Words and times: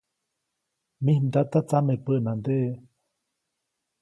Mij 1.03 1.17
mdata 1.25 1.59
tsameʼpänandeʼe. 1.69 2.69